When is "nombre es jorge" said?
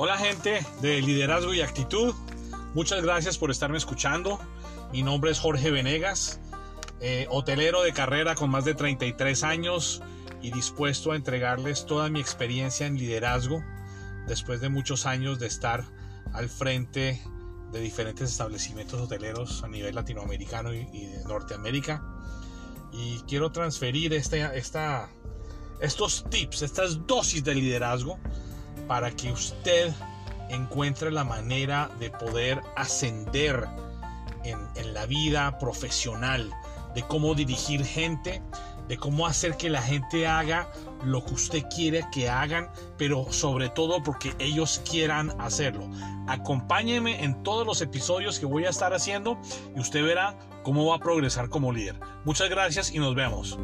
5.02-5.72